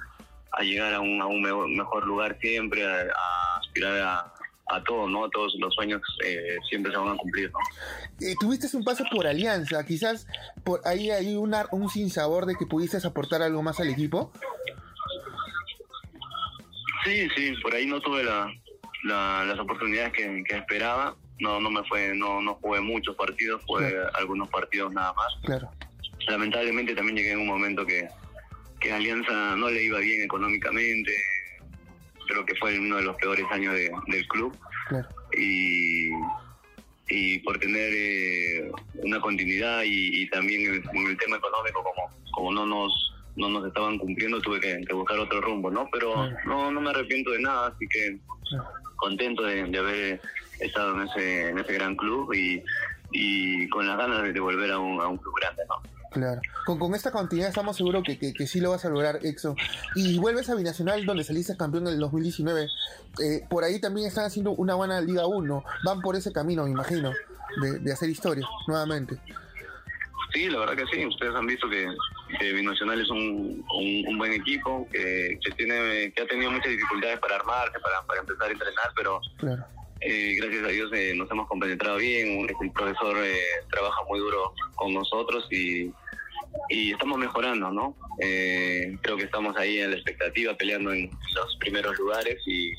a 0.53 0.63
llegar 0.63 0.93
a 0.95 1.01
un, 1.01 1.21
a 1.23 1.27
un 1.27 1.41
mejor, 1.43 1.69
mejor 1.69 2.07
lugar 2.07 2.37
siempre, 2.41 2.85
a, 2.85 3.01
a 3.03 3.59
aspirar 3.61 3.99
a, 4.01 4.35
a 4.73 4.85
todo, 4.85 5.09
¿no? 5.09 5.29
Todos 5.31 5.55
los 5.59 5.75
sueños 5.75 6.01
eh, 6.25 6.57
siempre 6.69 6.93
se 6.93 6.99
van 6.99 7.15
a 7.15 7.17
cumplir, 7.17 7.51
¿no? 7.51 7.59
Eh, 8.27 8.35
tuviste 8.39 8.75
un 8.77 8.85
paso 8.85 9.05
por 9.11 9.27
Alianza, 9.27 9.85
quizás 9.87 10.27
por 10.65 10.81
ahí 10.87 11.11
hay 11.11 11.35
una, 11.37 11.67
un 11.73 11.89
sinsabor 11.89 12.45
de 12.47 12.55
que 12.57 12.67
pudieses 12.67 13.05
aportar 13.05 13.43
algo 13.43 13.63
más 13.63 13.81
al 13.81 13.89
equipo. 13.89 14.33
Sí, 17.05 17.29
sí, 17.35 17.55
por 17.63 17.75
ahí 17.75 17.87
no 17.87 18.01
tuve 18.01 18.23
la, 18.25 18.53
la- 19.05 19.45
las 19.45 19.59
oportunidades 19.59 20.13
que, 20.13 20.45
que 20.47 20.57
esperaba. 20.59 21.17
No, 21.41 21.59
no 21.61 21.71
me 21.71 21.83
fue, 21.85 22.15
no, 22.15 22.41
no 22.43 22.55
jugué 22.57 22.81
muchos 22.81 23.17
partidos, 23.17 23.63
jugué 23.67 23.91
Claro. 23.91 24.11
algunos 24.15 24.49
partidos 24.51 24.93
nada 24.93 25.13
más. 25.15 25.27
Claro, 25.43 25.71
Lamentablemente 26.29 26.95
también 26.95 27.17
llegué 27.17 27.33
en 27.33 27.41
un 27.41 27.47
momento 27.47 27.85
que, 27.87 28.07
que 28.79 28.93
Alianza 28.93 29.57
no 29.57 29.71
le 29.71 29.83
iba 29.83 29.99
bien 30.01 30.23
económicamente. 30.23 31.13
Creo 32.29 32.45
que 32.45 32.55
fue 32.57 32.79
uno 32.79 32.97
de 32.99 33.03
los 33.05 33.17
peores 33.17 33.45
años 33.51 33.75
de- 33.75 33.91
del 34.09 34.29
club 34.29 34.57
claro. 34.89 35.09
y, 35.37 36.11
y 37.09 37.39
por 37.41 37.59
tener 37.59 37.91
eh, 37.93 38.71
una 39.03 39.21
continuidad 39.21 39.83
y, 39.85 40.23
y 40.23 40.29
también 40.31 40.61
en, 40.75 40.75
en 40.97 41.07
el 41.09 41.17
tema 41.17 41.37
económico 41.39 41.83
como 41.83 42.21
como 42.33 42.53
no 42.53 42.67
nos 42.67 42.93
no 43.35 43.49
nos 43.49 43.67
estaban 43.67 43.99
cumpliendo 43.99 44.41
tuve 44.41 44.61
que, 44.61 44.81
que 44.87 44.95
buscar 44.95 45.19
otro 45.19 45.41
rumbo 45.41 45.71
no 45.73 45.89
pero 45.93 46.13
Claro. 46.13 46.37
no 46.47 46.71
no 46.71 46.81
me 46.81 46.91
arrepiento 46.91 47.33
de 47.33 47.41
nada 47.41 47.69
así 47.69 47.85
que 47.89 48.19
claro. 48.49 48.65
contento 48.97 49.43
de, 49.43 49.65
de 49.65 49.79
haber 49.79 50.21
estado 50.61 50.95
en 50.95 51.09
ese 51.09 51.49
en 51.51 51.59
ese 51.59 51.73
gran 51.75 51.97
club 51.97 52.33
y, 52.35 52.63
y 53.13 53.69
con 53.69 53.87
las 53.87 53.97
ganas 53.97 54.23
de, 54.23 54.41
volver 54.41 54.71
a 54.73 54.79
un, 54.79 55.01
a 55.01 55.07
un 55.09 55.17
club 55.17 55.35
grande 55.41 55.63
no 55.69 56.01
Claro. 56.11 56.41
Con, 56.67 56.79
con 56.79 56.95
esta 56.95 57.13
continuidad 57.13 57.51
estamos 57.51 57.77
seguros 57.77 58.03
que, 58.05 58.19
que, 58.19 58.33
que 58.33 58.47
sí 58.47 58.61
lo 58.61 58.71
vas 58.71 58.85
a 58.85 58.89
lograr, 58.89 59.21
Exo. 59.23 59.55
Y 59.95 60.19
vuelves 60.19 60.51
a 60.51 60.57
Binacional, 60.57 61.07
donde 61.07 61.23
saliste 61.23 61.57
campeón 61.57 61.87
en 61.87 61.95
el 61.95 62.01
2019. 62.01 62.69
Eh, 63.23 63.47
por 63.49 63.63
ahí 63.63 63.81
también 63.81 64.09
están 64.09 64.25
haciendo 64.25 64.51
una 64.51 64.75
buena 64.75 65.01
Liga 65.01 65.27
1. 65.27 65.65
Van 65.85 66.01
por 66.01 66.17
ese 66.17 66.33
camino, 66.33 66.65
me 66.65 66.71
imagino, 66.71 67.13
de, 67.63 67.79
de 67.79 67.93
hacer 67.93 68.11
historia 68.11 68.45
nuevamente. 68.67 69.19
Sí, 70.33 70.49
la 70.49 70.59
verdad 70.61 70.77
que 70.77 70.87
sí. 70.87 71.07
Ustedes 71.07 71.35
han 71.35 71.47
visto 71.47 71.69
que, 71.69 71.87
que 72.39 72.53
Binacional 72.53 73.01
es 73.01 73.09
un, 73.11 73.65
un, 73.73 74.09
un 74.09 74.19
buen 74.19 74.33
equipo, 74.33 74.89
que, 74.91 75.39
que 75.45 75.51
tiene 75.53 76.13
que 76.13 76.23
ha 76.23 76.27
tenido 76.27 76.51
muchas 76.51 76.71
dificultades 76.71 77.19
para 77.21 77.37
armarse, 77.37 77.79
para, 77.79 78.03
para 78.03 78.21
empezar 78.21 78.49
a 78.49 78.53
entrenar, 78.53 78.93
pero 78.97 79.21
Claro. 79.39 79.65
Eh, 80.01 80.35
gracias 80.37 80.65
a 80.65 80.69
Dios 80.69 80.91
eh, 80.95 81.13
nos 81.15 81.31
hemos 81.31 81.47
compenetrado 81.47 81.99
bien. 81.99 82.47
El 82.61 82.73
profesor 82.73 83.17
eh, 83.23 83.39
trabaja 83.71 84.03
muy 84.09 84.19
duro 84.19 84.55
con 84.75 84.95
nosotros 84.95 85.47
y, 85.51 85.93
estamos 86.69 87.19
mejorando, 87.19 87.71
¿no? 87.71 87.97
Eh, 88.21 88.97
creo 89.03 89.17
que 89.17 89.25
estamos 89.25 89.57
ahí 89.57 89.79
en 89.79 89.91
la 89.91 89.97
expectativa, 89.97 90.55
peleando 90.55 90.93
en 90.93 91.11
los 91.35 91.57
primeros 91.57 91.97
lugares 91.99 92.39
y, 92.47 92.73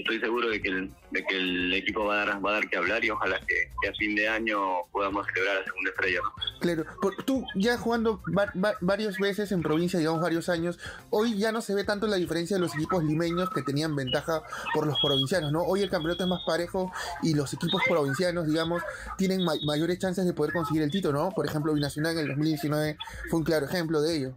estoy 0.00 0.18
seguro 0.20 0.48
de 0.48 0.62
que 0.62 0.68
el, 0.68 1.74
equipo 1.74 2.06
va 2.06 2.22
a 2.22 2.40
dar, 2.40 2.68
que 2.68 2.76
hablar 2.76 3.04
y 3.04 3.10
ojalá 3.10 3.38
que, 3.46 3.88
a 3.88 3.92
fin 3.94 4.14
de 4.14 4.26
año 4.26 4.58
podamos 4.92 5.26
celebrar 5.26 5.56
la 5.56 5.64
segunda 5.64 5.90
estrella. 5.90 6.20
Claro, 6.60 6.84
por- 7.00 7.14
tú 7.24 7.44
ya 7.54 7.78
jugando 7.78 8.20
va- 8.36 8.52
va- 8.62 8.74
varias 8.80 9.16
veces 9.18 9.52
en 9.52 9.62
provincia, 9.62 9.98
digamos 9.98 10.20
varios 10.20 10.48
años, 10.48 10.78
hoy 11.10 11.38
ya 11.38 11.52
no 11.52 11.60
se 11.60 11.74
ve 11.74 11.84
tanto 11.84 12.06
la 12.08 12.16
diferencia 12.16 12.56
de 12.56 12.60
los 12.60 12.74
equipos 12.74 13.04
limeños 13.04 13.48
que 13.50 13.62
tenían 13.62 13.94
ventaja 13.94 14.42
por 14.74 14.86
los 14.86 14.98
provincianos, 15.00 15.52
¿no? 15.52 15.62
Hoy 15.62 15.82
el 15.82 15.90
campeonato 15.90 16.24
es 16.24 16.28
más 16.28 16.42
parejo 16.44 16.90
y 17.22 17.34
los 17.34 17.52
equipos 17.54 17.80
provincianos, 17.88 18.46
digamos, 18.46 18.82
tienen 19.16 19.44
ma- 19.44 19.54
mayores 19.64 19.98
chances 20.00 20.24
de 20.26 20.32
poder 20.32 20.52
conseguir 20.52 20.82
el 20.82 20.90
título, 20.90 21.22
¿no? 21.22 21.30
Por 21.30 21.46
ejemplo, 21.46 21.72
Binacional 21.74 22.12
en 22.14 22.18
el 22.22 22.28
2019 22.28 22.96
fue 23.30 23.38
un 23.38 23.44
claro 23.44 23.66
ejemplo 23.66 24.00
de 24.00 24.16
ello. 24.16 24.34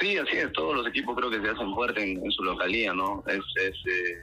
Sí, 0.00 0.16
así 0.16 0.36
es. 0.36 0.52
Todos 0.52 0.76
los 0.76 0.86
equipos 0.86 1.14
creo 1.16 1.30
que 1.30 1.40
se 1.40 1.48
hacen 1.50 1.74
fuertes 1.74 2.02
en, 2.04 2.30
su 2.30 2.42
localía, 2.44 2.94
¿no? 2.94 3.22
Es, 3.26 3.40
es, 3.56 3.74
eh, 3.86 4.18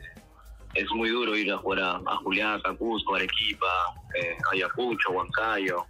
es 0.75 0.89
muy 0.95 1.09
duro 1.09 1.35
ir 1.35 1.51
a 1.51 1.57
jugar 1.57 1.79
a, 1.81 1.91
a 1.97 2.15
Juliaca, 2.23 2.69
Arequipa, 3.15 3.65
eh, 4.15 4.37
Ayacucho, 4.53 5.11
Huancayo. 5.11 5.85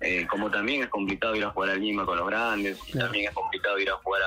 Eh, 0.00 0.26
como 0.30 0.50
también 0.50 0.82
es 0.82 0.88
complicado 0.88 1.34
ir 1.34 1.44
a 1.44 1.50
jugar 1.50 1.70
a 1.70 1.74
Lima 1.74 2.06
con 2.06 2.18
los 2.18 2.26
grandes, 2.26 2.78
también 2.92 3.26
es 3.28 3.34
complicado 3.34 3.78
ir 3.78 3.90
a 3.90 3.94
jugar 3.94 4.22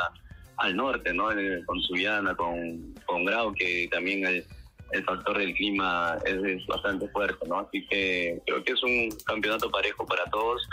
al 0.57 0.75
norte, 0.75 1.13
¿no? 1.13 1.29
con 1.65 1.81
Subiana, 1.81 2.35
con, 2.35 2.93
con 3.05 3.25
Grau, 3.25 3.53
que 3.53 3.87
también 3.89 4.25
el, 4.25 4.45
el 4.91 5.03
factor 5.03 5.37
del 5.37 5.53
clima 5.53 6.17
es, 6.25 6.65
bastante 6.67 7.07
fuerte, 7.09 7.47
¿no? 7.47 7.59
Así 7.59 7.85
que 7.87 8.39
creo 8.45 8.63
que 8.63 8.73
es 8.73 8.83
un 8.83 9.09
campeonato 9.25 9.69
parejo 9.71 10.05
para 10.05 10.25
todos. 10.25 10.67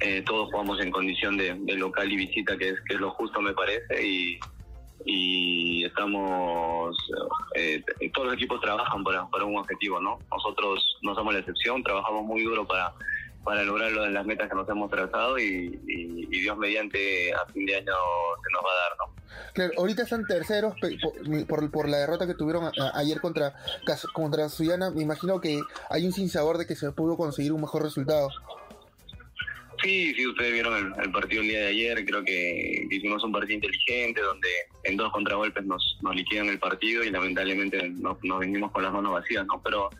Eh, 0.00 0.22
todos 0.26 0.50
jugamos 0.50 0.80
en 0.80 0.90
condición 0.90 1.36
de, 1.36 1.54
local 1.76 2.12
y 2.12 2.16
visita, 2.16 2.56
que 2.56 2.70
es, 2.70 2.80
que 2.86 2.94
es 2.94 3.00
lo 3.00 3.10
justo, 3.12 3.40
me 3.40 3.52
parece, 3.54 4.04
y, 4.04 4.38
y 5.04 5.84
estamos, 5.84 6.96
eh, 7.54 7.82
todos 8.12 8.26
los 8.26 8.34
equipos 8.34 8.60
trabajan 8.60 9.04
para, 9.04 9.26
para 9.28 9.44
un 9.44 9.56
objetivo, 9.56 10.00
¿no? 10.00 10.18
Nosotros 10.30 10.98
no 11.02 11.14
somos 11.14 11.32
la 11.32 11.40
excepción, 11.40 11.82
trabajamos 11.82 12.24
muy 12.24 12.42
duro 12.42 12.66
para, 12.66 12.92
para 13.44 13.62
lograr 13.62 13.92
las 13.92 14.26
metas 14.26 14.48
que 14.48 14.54
nos 14.54 14.68
hemos 14.68 14.90
trazado 14.90 15.38
y, 15.38 15.80
Dios 16.34 16.58
mediante 16.58 17.32
a 17.32 17.46
fin 17.46 17.64
de 17.64 17.76
año 17.76 17.94
se 18.42 18.52
nos 18.52 18.62
va 18.62 18.70
a 18.70 18.74
dar, 18.74 18.92
¿no? 18.98 19.14
Claro, 19.54 19.72
ahorita 19.78 20.02
están 20.02 20.26
terceros 20.26 20.74
por, 21.48 21.70
por, 21.70 21.88
la 21.88 21.98
derrota 21.98 22.26
que 22.26 22.34
tuvieron 22.34 22.70
ayer 22.94 23.20
contra, 23.20 23.54
contra 24.12 24.48
Suyana. 24.48 24.90
Me 24.90 25.02
imagino 25.02 25.40
que 25.40 25.62
hay 25.88 26.04
un 26.04 26.12
sinsabor 26.12 26.58
de 26.58 26.66
que 26.66 26.74
se 26.74 26.90
pudo 26.92 27.16
conseguir 27.16 27.52
un 27.52 27.62
mejor 27.62 27.82
resultado. 27.82 28.28
Sí, 29.82 30.14
sí, 30.14 30.26
ustedes 30.26 30.52
vieron 30.52 30.94
el, 30.98 31.12
partido 31.12 31.42
el 31.42 31.48
día 31.48 31.60
de 31.60 31.66
ayer, 31.68 32.04
creo 32.04 32.24
que 32.24 32.86
hicimos 32.90 33.22
un 33.22 33.32
partido 33.32 33.54
inteligente 33.54 34.20
donde 34.20 34.48
en 34.84 34.96
dos 34.96 35.12
contragolpes 35.12 35.64
nos, 35.64 35.98
nos 36.02 36.14
liquidan 36.14 36.48
el 36.48 36.58
partido 36.58 37.04
y 37.04 37.10
lamentablemente 37.10 37.88
nos, 37.90 38.22
nos 38.22 38.40
venimos 38.40 38.72
con 38.72 38.82
las 38.82 38.92
manos 38.92 39.12
vacías, 39.12 39.44
¿no? 39.46 39.60
Pero 39.62 39.90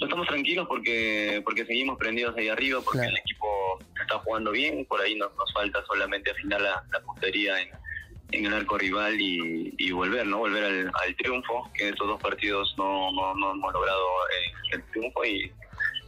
no 0.00 0.06
estamos 0.06 0.26
tranquilos 0.26 0.66
porque 0.66 1.40
porque 1.44 1.64
seguimos 1.66 1.98
prendidos 1.98 2.36
ahí 2.36 2.48
arriba, 2.48 2.80
porque 2.84 3.06
el 3.06 3.16
equipo 3.16 3.78
está 4.00 4.18
jugando 4.18 4.50
bien, 4.50 4.84
por 4.86 5.00
ahí 5.00 5.14
nos, 5.14 5.34
nos 5.36 5.52
falta 5.52 5.84
solamente 5.86 6.30
afinar 6.30 6.60
la, 6.60 6.84
la 6.92 7.00
puntería 7.00 7.60
en, 7.60 7.68
en 8.32 8.46
el 8.46 8.54
arco 8.54 8.78
rival 8.78 9.16
y, 9.18 9.90
volver, 9.92 10.26
¿no? 10.26 10.38
Volver 10.38 10.64
al, 10.64 11.16
triunfo, 11.16 11.70
que 11.74 11.84
en 11.84 11.94
estos 11.94 12.08
dos 12.08 12.20
partidos 12.20 12.74
no, 12.76 13.12
no, 13.12 13.34
no 13.34 13.52
hemos 13.52 13.72
logrado 13.72 14.06
eh, 14.30 14.52
el 14.72 14.82
triunfo 14.90 15.24
y 15.24 15.52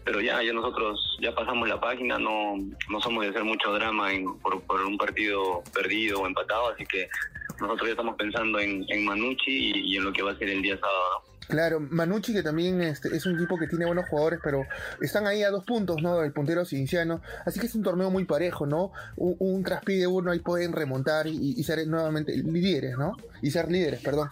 pero 0.04 0.20
ya, 0.20 0.40
ya 0.40 0.52
nosotros 0.52 1.18
ya 1.20 1.34
pasamos 1.34 1.68
la 1.68 1.80
página, 1.80 2.16
no, 2.16 2.54
no 2.88 3.00
somos 3.00 3.24
de 3.24 3.30
hacer 3.30 3.42
mucho 3.42 3.72
drama 3.72 4.12
en, 4.14 4.38
por, 4.38 4.54
un 4.84 4.96
partido 4.96 5.64
perdido 5.74 6.20
o 6.20 6.26
empatado, 6.28 6.68
así 6.68 6.86
que 6.86 7.08
nosotros 7.60 7.88
ya 7.88 7.92
estamos 7.92 8.14
pensando 8.16 8.60
en, 8.60 8.84
en 8.88 9.04
Manucci 9.04 9.72
y, 9.74 9.96
en 9.96 10.04
lo 10.04 10.12
que 10.12 10.22
va 10.22 10.30
a 10.30 10.38
ser 10.38 10.48
el 10.48 10.62
día 10.62 10.78
sábado. 10.78 11.24
Claro, 11.48 11.78
Manucci 11.80 12.32
que 12.32 12.42
también 12.42 12.80
este, 12.80 13.14
es 13.16 13.24
un 13.26 13.36
equipo 13.36 13.56
que 13.56 13.68
tiene 13.68 13.86
buenos 13.86 14.08
jugadores, 14.08 14.40
pero 14.42 14.64
están 15.00 15.26
ahí 15.26 15.42
a 15.42 15.50
dos 15.50 15.64
puntos, 15.64 16.02
¿no? 16.02 16.22
El 16.22 16.32
puntero 16.32 16.64
cinciano. 16.64 17.22
Así 17.44 17.60
que 17.60 17.66
es 17.66 17.74
un 17.74 17.82
torneo 17.82 18.10
muy 18.10 18.24
parejo, 18.24 18.66
¿no? 18.66 18.92
Un, 19.16 19.36
un 19.38 19.62
traspide 19.62 20.06
uno 20.06 20.32
ahí 20.32 20.40
pueden 20.40 20.72
remontar 20.72 21.26
y, 21.26 21.62
ser 21.62 21.86
nuevamente 21.86 22.36
líderes, 22.36 22.96
¿no? 22.98 23.16
Y 23.42 23.50
ser 23.50 23.70
líderes, 23.70 24.00
perdón. 24.00 24.28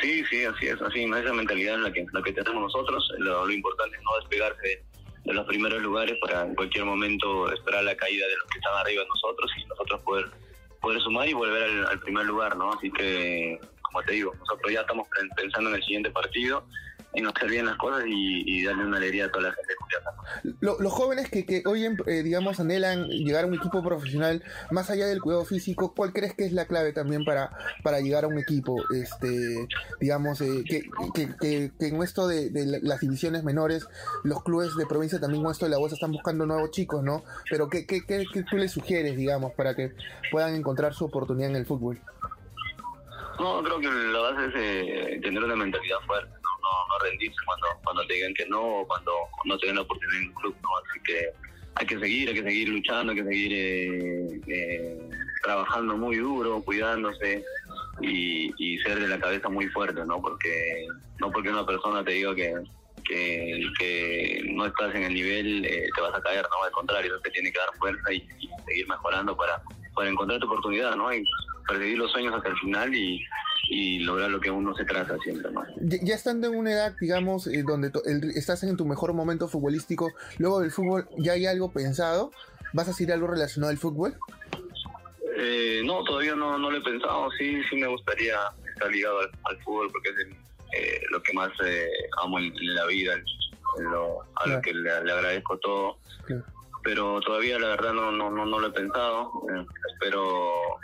Sí, 0.00 0.24
sí, 0.24 0.44
así 0.44 0.68
es, 0.68 0.80
así, 0.80 1.04
esa 1.04 1.32
mentalidad 1.32 1.74
en 1.74 1.82
la 1.84 1.92
que, 1.92 2.06
la 2.12 2.22
que 2.22 2.32
tenemos 2.32 2.62
nosotros. 2.62 3.12
Lo, 3.18 3.50
importante 3.50 3.96
es 3.96 4.02
no 4.02 4.18
despegarse 4.20 4.82
de, 5.24 5.32
los 5.32 5.46
primeros 5.46 5.82
lugares 5.82 6.18
para 6.20 6.46
en 6.46 6.54
cualquier 6.54 6.84
momento 6.84 7.52
esperar 7.52 7.84
la 7.84 7.96
caída 7.96 8.26
de 8.26 8.36
los 8.36 8.46
que 8.48 8.58
están 8.58 8.74
arriba 8.74 9.02
de 9.02 9.08
nosotros 9.08 9.50
y 9.58 9.64
nosotros 9.66 10.00
poder 10.02 10.26
poder 10.80 11.00
sumar 11.02 11.28
y 11.28 11.34
volver 11.34 11.86
al 11.86 12.00
primer 12.00 12.24
lugar, 12.24 12.56
¿no? 12.56 12.72
Así 12.72 12.90
que 12.90 13.60
como 13.90 14.04
te 14.04 14.14
digo, 14.14 14.32
nosotros 14.38 14.72
ya 14.72 14.80
estamos 14.80 15.08
pensando 15.36 15.70
en 15.70 15.76
el 15.76 15.82
siguiente 15.82 16.10
partido, 16.10 16.64
en 17.12 17.26
hacer 17.26 17.50
bien 17.50 17.66
las 17.66 17.76
cosas 17.76 18.04
y, 18.06 18.62
darle 18.64 18.84
una 18.84 18.98
alegría 18.98 19.26
a 19.26 19.30
toda 19.32 19.48
la 19.48 19.54
gente 19.54 19.74
los 20.60 20.92
jóvenes 20.92 21.28
que, 21.28 21.44
que 21.44 21.62
hoy, 21.66 21.84
eh, 21.84 22.22
digamos, 22.22 22.60
anhelan 22.60 23.08
llegar 23.08 23.44
a 23.44 23.46
un 23.46 23.54
equipo 23.54 23.82
profesional, 23.82 24.42
más 24.70 24.90
allá 24.90 25.06
del 25.06 25.20
cuidado 25.20 25.44
físico, 25.44 25.94
¿cuál 25.94 26.12
crees 26.12 26.34
que 26.34 26.44
es 26.44 26.52
la 26.52 26.66
clave 26.66 26.92
también 26.92 27.24
para, 27.24 27.50
para 27.82 28.00
llegar 28.00 28.24
a 28.24 28.28
un 28.28 28.38
equipo? 28.38 28.76
Este, 28.94 29.66
digamos, 30.00 30.40
eh, 30.40 30.62
que, 30.66 30.82
que, 31.14 31.72
que, 31.78 31.86
en 31.86 32.02
esto 32.02 32.28
de, 32.28 32.50
las 32.82 33.00
divisiones 33.00 33.44
menores, 33.44 33.86
los 34.22 34.42
clubes 34.42 34.76
de 34.76 34.86
provincia 34.86 35.18
también 35.18 35.42
con 35.42 35.52
esto 35.52 35.66
de 35.66 35.70
la 35.70 35.78
voz 35.78 35.92
están 35.92 36.12
buscando 36.12 36.46
nuevos 36.46 36.70
chicos, 36.70 37.02
¿no? 37.02 37.24
Pero 37.50 37.68
¿qué, 37.68 37.86
qué, 37.86 38.04
qué, 38.06 38.24
qué 38.32 38.42
tú 38.44 38.56
les 38.56 38.70
sugieres, 38.70 39.16
digamos, 39.16 39.52
para 39.54 39.74
que 39.74 39.92
puedan 40.30 40.54
encontrar 40.54 40.94
su 40.94 41.04
oportunidad 41.04 41.50
en 41.50 41.56
el 41.56 41.66
fútbol? 41.66 41.98
No, 43.40 43.62
creo 43.62 43.80
que 43.80 43.88
la 43.88 44.18
base 44.18 44.46
es 44.48 44.54
eh, 44.54 45.20
tener 45.22 45.42
una 45.42 45.56
mentalidad 45.56 45.98
fuerte, 46.06 46.28
¿no? 46.28 46.50
No, 46.60 46.98
rendirse 47.02 47.38
cuando, 47.46 47.68
cuando 47.82 48.06
te 48.06 48.12
digan 48.12 48.34
que 48.34 48.44
no 48.46 48.60
o 48.60 48.86
cuando 48.86 49.12
no 49.46 49.56
te 49.56 49.66
den 49.66 49.76
la 49.76 49.80
oportunidad 49.80 50.20
en 50.20 50.28
un 50.28 50.34
club, 50.34 50.56
¿no? 50.62 50.68
Así 50.76 51.00
que 51.04 51.30
hay 51.76 51.86
que 51.86 51.98
seguir, 51.98 52.28
hay 52.28 52.34
que 52.34 52.42
seguir 52.42 52.68
luchando, 52.68 53.12
hay 53.12 53.18
que 53.18 53.24
seguir 53.24 53.52
eh, 53.54 54.40
eh, 54.46 55.10
trabajando 55.42 55.96
muy 55.96 56.16
duro, 56.18 56.60
cuidándose 56.62 57.42
y, 58.02 58.78
ser 58.84 59.00
de 59.00 59.08
la 59.08 59.18
cabeza 59.18 59.48
muy 59.48 59.68
fuerte, 59.68 60.04
¿no? 60.04 60.20
Porque 60.20 60.86
no 61.18 61.30
porque 61.30 61.48
una 61.48 61.64
persona 61.64 62.04
te 62.04 62.12
diga 62.12 62.34
que, 62.34 62.52
que, 63.06 64.42
no 64.50 64.66
estás 64.66 64.94
en 64.94 65.04
el 65.04 65.14
nivel 65.14 65.62
te 65.62 66.00
vas 66.00 66.14
a 66.14 66.20
caer, 66.20 66.42
¿no? 66.42 66.64
Al 66.64 66.72
contrario, 66.72 67.18
te 67.20 67.30
tiene 67.30 67.50
que 67.50 67.58
dar 67.58 67.70
fuerza 67.78 68.12
y, 68.12 68.20
seguir 68.66 68.86
mejorando 68.86 69.34
para, 69.34 69.62
para 69.94 70.10
encontrar 70.10 70.40
tu 70.40 70.46
oportunidad, 70.46 70.94
¿no? 70.94 71.10
Perseguir 71.70 71.98
los 71.98 72.10
sueños 72.10 72.34
hasta 72.34 72.48
el 72.48 72.56
final 72.58 72.94
y, 72.94 73.24
lograr 74.00 74.30
lo 74.30 74.40
que 74.40 74.50
uno 74.50 74.74
se 74.74 74.84
trata 74.84 75.16
siempre, 75.18 75.52
¿no? 75.52 75.62
Ya, 75.80 76.16
estando 76.16 76.48
en 76.48 76.56
una 76.56 76.72
edad, 76.72 76.96
digamos, 77.00 77.46
eh, 77.46 77.62
donde 77.62 77.92
estás 78.34 78.64
en 78.64 78.76
tu 78.76 78.84
mejor 78.84 79.12
momento 79.12 79.46
futbolístico, 79.46 80.12
luego 80.38 80.58
del 80.60 80.72
fútbol, 80.72 81.06
¿ya 81.18 81.34
hay 81.34 81.46
algo 81.46 81.72
pensado? 81.72 82.32
¿Vas 82.72 82.88
a 82.88 82.90
hacer 82.90 83.12
algo 83.12 83.28
relacionado 83.28 83.70
al 83.70 83.78
fútbol? 83.78 84.16
Eh, 85.36 85.82
no, 85.84 86.02
todavía 86.02 86.34
no, 86.34 86.58
no 86.58 86.68
lo 86.68 86.78
he 86.78 86.82
pensado. 86.82 87.30
Sí, 87.38 87.62
sí 87.70 87.76
me 87.76 87.86
gustaría 87.86 88.36
estar 88.72 88.90
ligado 88.90 89.20
al, 89.20 89.62
fútbol 89.62 89.88
porque 89.92 90.08
es 90.08 90.26
eh, 90.76 91.00
lo 91.10 91.22
que 91.22 91.32
más 91.32 91.52
amo 92.24 92.40
en, 92.40 92.52
la 92.74 92.86
vida, 92.86 93.14
a 93.14 94.48
lo 94.48 94.60
que 94.62 94.74
le, 94.74 94.90
agradezco 94.90 95.58
todo. 95.58 95.98
Pero 96.82 97.20
todavía 97.20 97.56
la 97.60 97.68
verdad 97.68 97.92
no, 97.92 98.10
no, 98.10 98.30
no, 98.30 98.58
lo 98.58 98.66
he 98.66 98.72
pensado. 98.72 99.30
espero 99.92 100.80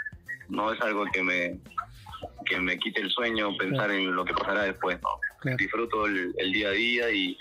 no 0.49 0.73
es 0.73 0.81
algo 0.81 1.05
que 1.13 1.23
me 1.23 1.59
que 2.47 2.59
me 2.61 2.79
quite 2.79 3.01
el 3.01 3.11
sueño 3.11 3.57
pensar 3.57 3.91
en 3.91 4.15
lo 4.15 4.25
que 4.25 4.33
pasará 4.33 4.63
después, 4.63 4.99
¿no? 5.03 5.57
Disfruto 5.57 6.07
el, 6.07 6.53
día 6.53 6.69
a 6.69 6.73
día 6.73 7.11
y, 7.11 7.37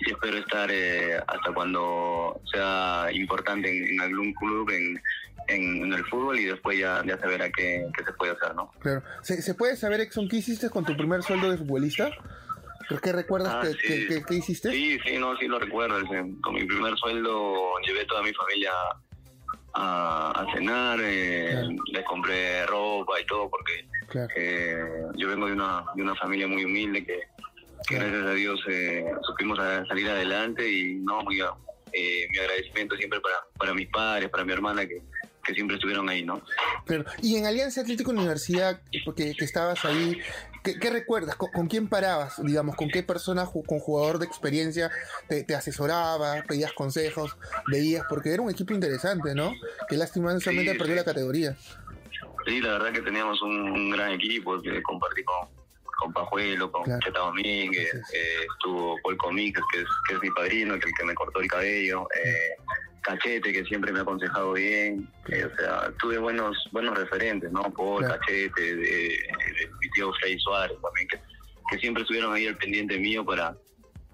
espero 0.00 0.38
estar 0.38 0.70
eh, 0.70 1.16
hasta 1.26 1.52
cuando 1.52 2.40
sea 2.52 3.08
importante 3.12 3.70
en, 3.70 4.00
algún 4.00 4.32
club, 4.34 4.70
en, 4.70 5.00
en, 5.48 5.92
el 5.92 6.04
fútbol 6.06 6.38
y 6.38 6.44
después 6.44 6.78
ya, 6.78 7.02
ya 7.06 7.18
se 7.18 7.26
verá 7.26 7.50
qué, 7.50 7.86
se 8.04 8.12
puede 8.12 8.32
hacer, 8.32 8.54
¿no? 8.54 8.70
Claro. 8.80 9.02
¿Se, 9.22 9.54
puede 9.54 9.76
saber, 9.76 10.00
Exxon, 10.00 10.28
qué 10.28 10.36
hiciste 10.36 10.70
con 10.70 10.84
tu 10.84 10.96
primer 10.96 11.22
sueldo 11.22 11.50
de 11.50 11.58
futbolista? 11.58 12.10
¿Qué 13.02 13.12
recuerdas 13.12 13.54
ah, 13.54 13.62
que, 13.62 14.34
hiciste? 14.34 14.70
Sí, 14.70 14.98
sí, 15.04 15.16
no, 15.18 15.36
sí 15.36 15.46
lo 15.46 15.58
recuerdo. 15.58 15.96
Con 16.42 16.54
mi 16.54 16.64
primer 16.64 16.96
sueldo 16.96 17.78
llevé 17.86 18.04
toda 18.04 18.22
mi 18.22 18.32
familia 18.34 18.72
a, 19.74 20.46
cenar, 20.54 21.00
eh, 21.02 21.66
les 21.92 22.04
compré 22.04 22.64
ropa 22.66 23.20
y 23.20 23.26
todo, 23.26 23.50
porque 23.50 23.86
eh, 24.36 24.78
yo 25.16 25.28
vengo 25.28 25.46
de 25.46 25.52
una, 25.52 25.84
de 25.94 26.02
una 26.02 26.14
familia 26.14 26.46
muy 26.46 26.64
humilde 26.64 27.04
que, 27.04 27.20
gracias 27.90 28.26
a 28.26 28.32
Dios 28.32 28.60
eh, 28.68 29.04
supimos 29.22 29.58
salir 29.58 30.08
adelante 30.08 30.70
y 30.70 30.94
no, 30.96 31.22
muy, 31.22 31.40
eh, 31.40 32.26
mi 32.30 32.38
agradecimiento 32.38 32.96
siempre 32.96 33.20
para, 33.20 33.36
para 33.58 33.74
mis 33.74 33.88
padres, 33.88 34.30
para 34.30 34.44
mi 34.44 34.52
hermana 34.52 34.86
que, 34.86 35.02
que 35.44 35.54
siempre 35.54 35.76
estuvieron 35.76 36.08
ahí, 36.08 36.22
¿no? 36.22 36.40
Pero, 36.86 37.04
y 37.22 37.36
en 37.36 37.46
Alianza 37.46 37.82
Atlético 37.82 38.10
Universidad, 38.10 38.80
porque 39.04 39.34
que 39.34 39.44
estabas 39.44 39.84
ahí, 39.84 40.18
¿qué, 40.64 40.90
recuerdas? 40.90 41.36
¿Con, 41.36 41.68
quién 41.68 41.88
parabas? 41.88 42.42
Digamos, 42.42 42.74
¿con 42.76 42.88
qué 42.88 43.02
persona, 43.02 43.46
con 43.46 43.78
jugador 43.78 44.18
de 44.18 44.26
experiencia 44.26 44.90
te, 45.28 45.44
te 45.44 45.54
asesoraba, 45.54 46.42
pedías 46.48 46.72
consejos, 46.72 47.36
veías? 47.70 48.04
Porque 48.08 48.32
era 48.32 48.42
un 48.42 48.50
equipo 48.50 48.72
interesante, 48.72 49.34
¿no? 49.34 49.52
Que 49.88 49.96
lastimosamente 49.96 50.74
perdió 50.74 50.94
la 50.94 51.04
categoría. 51.04 51.56
Sí, 52.46 52.60
la 52.60 52.72
verdad 52.72 52.92
que 52.92 53.02
teníamos 53.02 53.40
un, 53.42 53.90
gran 53.90 54.12
equipo 54.12 54.60
que 54.60 54.82
compartí 54.82 55.22
con, 55.24 55.48
con 55.98 56.12
Pajuelo, 56.12 56.70
con 56.70 56.84
Cheta 57.00 57.20
Domínguez, 57.20 57.94
eh, 58.12 58.46
estuvo 58.50 58.98
Paul 59.02 59.16
Comix, 59.16 59.60
que 59.72 59.80
es, 59.80 59.88
que 60.08 60.14
es 60.14 60.20
mi 60.20 60.30
padrino, 60.30 60.78
que 60.78 60.88
el 60.88 60.94
que 60.94 61.04
me 61.04 61.14
cortó 61.14 61.40
el 61.40 61.48
cabello. 61.48 62.06
Eh, 62.22 62.56
Cachete, 63.04 63.52
que 63.52 63.64
siempre 63.64 63.92
me 63.92 63.98
ha 63.98 64.02
aconsejado 64.02 64.54
bien. 64.54 65.08
Eh, 65.28 65.44
o 65.44 65.56
sea, 65.56 65.92
tuve 66.00 66.18
buenos 66.18 66.56
buenos 66.72 66.96
referentes, 66.96 67.52
¿no? 67.52 67.62
Por 67.62 68.06
Cachete, 68.06 68.76
de, 68.76 69.18
mi 69.80 69.90
tío 69.90 70.12
Freddy 70.14 70.38
Suárez 70.38 70.76
también, 70.82 71.08
que, 71.08 71.78
siempre 71.78 72.02
estuvieron 72.02 72.32
ahí 72.32 72.46
al 72.46 72.56
pendiente 72.56 72.98
mío 72.98 73.24
para, 73.24 73.54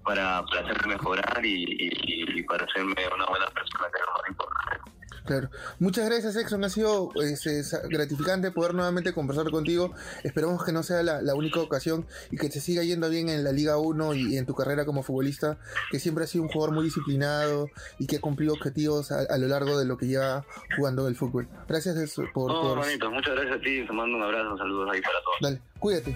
para, 0.03 0.39
hacerme 0.39 0.95
mejorar 0.95 1.41
y, 1.43 2.43
para 2.43 2.65
hacerme 2.65 2.95
una 3.13 3.25
buena 3.27 3.45
persona, 3.47 3.87
era 3.93 4.05
lo 4.05 4.13
más 4.13 4.29
importante. 4.29 4.91
Claro. 5.31 5.49
Muchas 5.79 6.09
gracias, 6.09 6.35
Exxon. 6.35 6.65
Ha 6.65 6.69
sido 6.69 7.07
pues, 7.13 7.47
gratificante 7.89 8.51
poder 8.51 8.73
nuevamente 8.73 9.13
conversar 9.13 9.49
contigo. 9.49 9.93
Esperamos 10.25 10.65
que 10.65 10.73
no 10.73 10.83
sea 10.83 11.03
la, 11.03 11.35
única 11.35 11.61
ocasión 11.61 12.05
y 12.31 12.35
que 12.35 12.49
te 12.49 12.59
siga 12.59 12.83
yendo 12.83 13.09
bien 13.09 13.29
en 13.29 13.45
la 13.45 13.53
Liga 13.53 13.77
1 13.77 14.13
y, 14.15 14.37
en 14.37 14.45
tu 14.45 14.53
carrera 14.53 14.83
como 14.83 15.03
futbolista, 15.03 15.57
que 15.89 15.99
siempre 15.99 16.25
has 16.25 16.31
sido 16.31 16.43
un 16.43 16.49
jugador 16.49 16.75
muy 16.75 16.83
disciplinado 16.83 17.69
y 17.97 18.07
que 18.07 18.17
ha 18.17 18.19
cumplido 18.19 18.51
objetivos 18.51 19.13
a, 19.13 19.37
lo 19.37 19.47
largo 19.47 19.79
de 19.79 19.85
lo 19.85 19.97
que 19.97 20.07
lleva 20.07 20.45
jugando 20.75 21.07
el 21.07 21.15
fútbol. 21.15 21.47
Gracias 21.65 21.95
por... 22.33 22.51
por... 22.51 22.75
Muchas 22.75 23.33
gracias 23.33 23.55
a 23.55 23.61
ti. 23.61 23.85
Te 23.87 23.93
mando 23.93 24.17
un 24.17 24.23
abrazo, 24.23 24.57
saludos 24.57 24.89
ahí 24.91 24.99
para 24.99 25.15
todos. 25.23 25.37
Dale, 25.39 25.61
cuídate. 25.79 26.13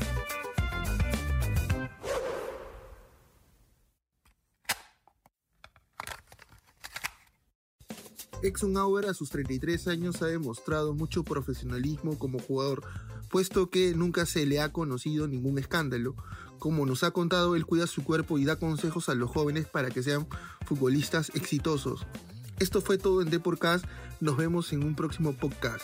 Exxon 8.44 8.78
Auer 8.78 9.08
a 9.08 9.14
sus 9.14 9.30
33 9.30 9.88
años 9.88 10.22
ha 10.22 10.28
demostrado 10.28 10.94
mucho 10.94 11.24
profesionalismo 11.24 12.18
como 12.20 12.40
jugador, 12.40 12.84
puesto 13.30 13.70
que 13.70 13.94
nunca 13.96 14.26
se 14.26 14.46
le 14.46 14.60
ha 14.60 14.72
conocido 14.72 15.28
ningún 15.28 15.58
escándalo. 15.58 16.16
Como 16.60 16.86
nos 16.86 17.04
ha 17.04 17.12
contado, 17.12 17.56
él 17.56 17.66
cuida 17.66 17.88
su 17.88 18.04
cuerpo 18.04 18.38
y 18.38 18.46
da 18.46 18.58
consejos 18.58 19.10
a 19.10 19.16
los 19.16 19.30
jóvenes 19.30 19.68
para 19.68 19.90
que 19.90 20.04
sean 20.04 20.28
futbolistas 20.66 21.32
exitosos. 21.36 22.06
Esto 22.60 22.82
fue 22.82 22.98
todo 22.98 23.22
en 23.22 23.30
Deporcast. 23.30 23.86
Nos 24.20 24.38
vemos 24.38 24.72
en 24.74 24.84
un 24.84 24.96
próximo 24.96 25.34
podcast. 25.34 25.84